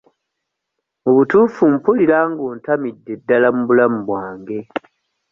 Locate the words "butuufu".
1.17-1.61